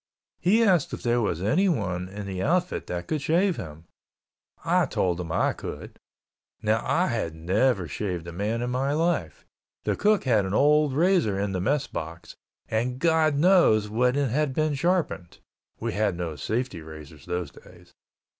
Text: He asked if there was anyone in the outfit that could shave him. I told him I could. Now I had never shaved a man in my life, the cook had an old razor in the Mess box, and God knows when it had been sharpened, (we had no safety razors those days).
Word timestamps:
He 0.39 0.63
asked 0.63 0.93
if 0.95 1.03
there 1.03 1.21
was 1.21 1.43
anyone 1.43 2.09
in 2.09 2.25
the 2.25 2.41
outfit 2.41 2.87
that 2.87 3.05
could 3.05 3.21
shave 3.21 3.57
him. 3.57 3.85
I 4.65 4.87
told 4.87 5.19
him 5.21 5.31
I 5.31 5.53
could. 5.53 5.99
Now 6.59 6.81
I 6.83 7.05
had 7.05 7.35
never 7.35 7.87
shaved 7.87 8.25
a 8.27 8.31
man 8.31 8.63
in 8.63 8.71
my 8.71 8.93
life, 8.93 9.45
the 9.83 9.95
cook 9.95 10.23
had 10.23 10.43
an 10.43 10.55
old 10.55 10.93
razor 10.93 11.39
in 11.39 11.51
the 11.51 11.61
Mess 11.61 11.85
box, 11.85 12.35
and 12.67 12.97
God 12.97 13.35
knows 13.35 13.89
when 13.91 14.15
it 14.15 14.31
had 14.31 14.55
been 14.55 14.73
sharpened, 14.73 15.37
(we 15.79 15.93
had 15.93 16.15
no 16.17 16.35
safety 16.35 16.81
razors 16.81 17.27
those 17.27 17.51
days). 17.51 17.93